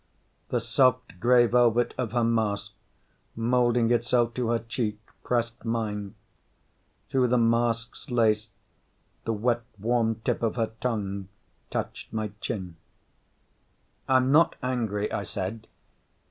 [0.49, 2.73] The soft gray velvet of her mask,
[3.35, 6.15] molding itself to her cheek, pressed mine.
[7.07, 8.49] Through the mask's lace
[9.25, 11.27] the wet warm tip of her tongue
[11.69, 12.77] touched my chin.
[14.09, 15.67] "I'm not angry," I said.